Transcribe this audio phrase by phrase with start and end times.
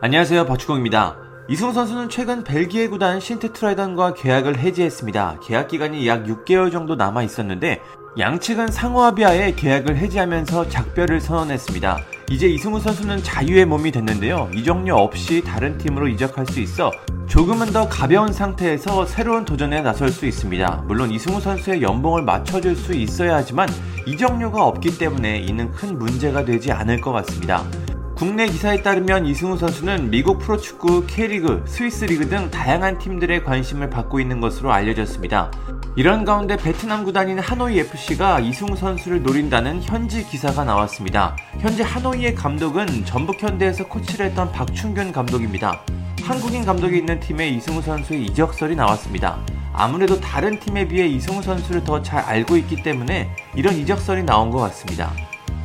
[0.00, 0.44] 안녕하세요.
[0.46, 1.16] 박주공입니다.
[1.48, 5.40] 이승우 선수는 최근 벨기에 구단 신트트라이던과 계약을 해지했습니다.
[5.42, 7.80] 계약 기간이 약 6개월 정도 남아 있었는데
[8.18, 11.98] 양측은 상호합의하에 계약을 해지하면서 작별을 선언했습니다.
[12.30, 14.50] 이제 이승우 선수는 자유의 몸이 됐는데요.
[14.54, 16.90] 이적료 없이 다른 팀으로 이적할 수 있어
[17.26, 20.84] 조금은 더 가벼운 상태에서 새로운 도전에 나설 수 있습니다.
[20.86, 23.68] 물론 이승우 선수의 연봉을 맞춰줄 수 있어야 하지만
[24.06, 27.64] 이적료가 없기 때문에 이는 큰 문제가 되지 않을 것 같습니다.
[28.16, 34.20] 국내 기사에 따르면 이승우 선수는 미국 프로축구 K리그, 스위스 리그 등 다양한 팀들의 관심을 받고
[34.20, 35.50] 있는 것으로 알려졌습니다.
[35.96, 41.36] 이런 가운데 베트남 구단인 하노이 FC가 이승우 선수를 노린다는 현지 기사가 나왔습니다.
[41.58, 45.80] 현재 하노이의 감독은 전북현대에서 코치를 했던 박충균 감독입니다.
[46.22, 49.38] 한국인 감독이 있는 팀에 이승우 선수의 이적설이 나왔습니다.
[49.72, 54.58] 아무래도 다른 팀에 비해 이승우 선수를 더 잘 알고 있기 때문에 이런 이적설이 나온 것
[54.58, 55.12] 같습니다.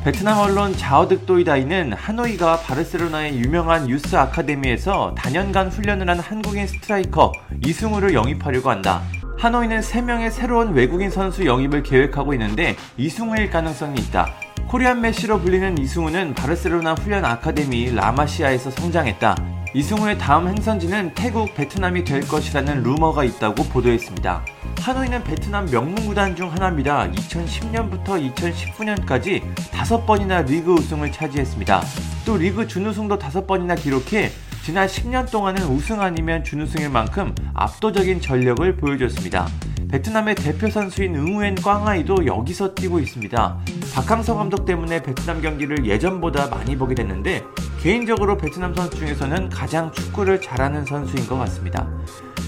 [0.02, 7.32] 베트남 언론 자오득도이다이는 하노이가 바르셀로나의 유명한 유스 아카데미에서 다년간 훈련을 한 한국인 스트라이커
[7.66, 9.02] 이승우를 영입하려고 한다.
[9.36, 14.32] 하노이는 3명의 새로운 외국인 선수 영입을 계획하고 있는데 이승우일 가능성이 있다.
[14.68, 19.49] 코리안 메시로 불리는 이승우는 바르셀로나 훈련 아카데미 라마시아에서 성장했다.
[19.72, 24.44] 이승우의 다음 행선지는 태국, 베트남이 될 것이라는 루머가 있다고 보도했습니다.
[24.80, 27.08] 하노이는 베트남 명문 구단 중 하나입니다.
[27.12, 31.82] 2010년부터 2019년까지 5번이나 리그 우승을 차지했습니다.
[32.26, 34.32] 또 리그 준우승도 5번이나 기록해
[34.64, 39.46] 지난 10년 동안은 우승 아니면 준우승일 만큼 압도적인 전력을 보여줬습니다.
[39.88, 43.60] 베트남의 대표 선수인 응우엔 꽝아이도 여기서 뛰고 있습니다.
[43.92, 47.44] 박항서 감독 때문에 베트남 경기를 예전보다 많이 보게 됐는데
[47.80, 51.88] 개인적으로 베트남 선수 중에서는 가장 축구를 잘하는 선수인 것 같습니다.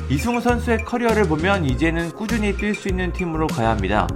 [0.08, 4.06] 이승우 선수의 커리어를 보면 이제는 꾸준히 뛸 수 있는 팀으로 가야 합니다.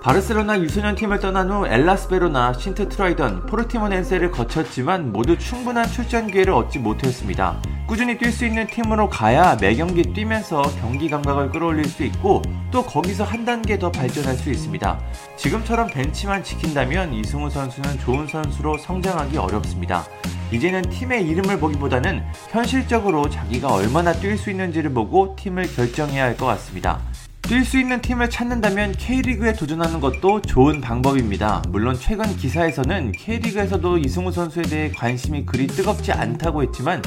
[0.00, 6.52] 바르셀로나 유소년 팀을 떠난 후 엘라스 베로나, 신트 트라위던, 포르티모넨세를 거쳤지만 모두 충분한 출전 기회를
[6.52, 7.60] 얻지 못했습니다.
[7.92, 12.40] 꾸준히 뛸 수 있는 팀으로 가야 매 경기 뛰면서 경기 감각을 끌어올릴 수 있고
[12.70, 14.98] 또 거기서 한 단계 더 발전할 수 있습니다.
[15.36, 20.06] 지금처럼 벤치만 지킨다면 이승우 선수는 좋은 선수로 성장하기 어렵습니다.
[20.52, 26.46] 이제는 팀의 이름을 보기보다는 현실적으로 자기가 얼마나 뛸 수 있는지를 보고 팀을 결정해야 할 것
[26.46, 26.98] 같습니다.
[27.42, 31.62] 뛸 수 있는 팀을 찾는다면 K리그에 도전하는 것도 좋은 방법입니다.
[31.68, 37.02] 물론 최근 기사에서는 K리그에서도 이승우 선수에 대해 관심이 그리 뜨겁지 않다고 했지만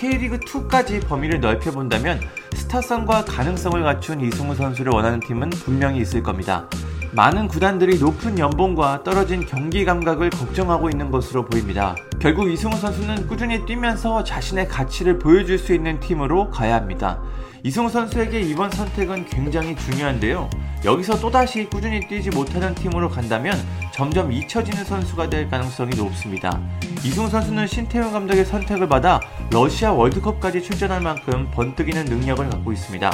[0.00, 2.20] K리그2까지 범위를 넓혀본다면
[2.54, 6.70] 스타성과 가능성을 갖춘 이승우 선수를 원하는 팀은 분명히 있을 겁니다.
[7.12, 11.94] 많은 구단들이 높은 연봉과 떨어진 경기 감각을 걱정하고 있는 것으로 보입니다.
[12.18, 17.20] 결국 이승우 선수는 꾸준히 뛰면서 자신의 가치를 보여줄 수 있는 팀으로 가야 합니다.
[17.62, 20.48] 이승우 선수에게 이번 선택은 굉장히 중요한데요.
[20.84, 23.54] 여기서 또다시 꾸준히 뛰지 못하는 팀으로 간다면
[23.92, 26.58] 점점 잊혀지는 선수가 될 가능성이 높습니다.
[27.04, 29.20] 이승우 선수는 신태용 감독의 선택을 받아
[29.50, 33.10] 러시아 월드컵까지 출전할 만큼 번뜩이는 능력을 갖고 있습니다.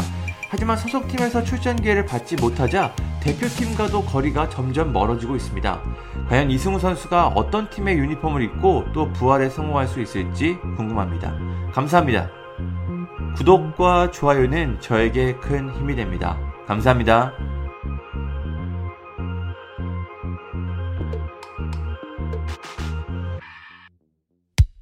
[0.48, 5.82] 하지만 소속팀에서 출전 기회를 받지 못하자 대표팀과도 거리가 점점 멀어지고 있습니다.
[6.28, 11.34] 과연 이승우 선수가 어떤 팀의 유니폼을 입고 또 부활에 성공할 수 있을지 궁금합니다.
[11.72, 12.30] 감사합니다.
[13.36, 16.38] 구독과 좋아요는 저에게 큰 힘이 됩니다.
[16.66, 17.55] 감사합니다.